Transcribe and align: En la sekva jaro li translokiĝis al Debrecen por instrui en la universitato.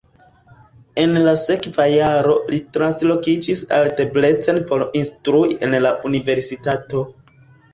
En 1.01 1.11
la 1.25 1.33
sekva 1.41 1.85
jaro 1.95 2.31
li 2.53 2.59
translokiĝis 2.77 3.61
al 3.77 3.91
Debrecen 4.01 4.63
por 4.73 4.87
instrui 5.03 5.55
en 5.69 5.77
la 5.89 5.93
universitato. 6.11 7.07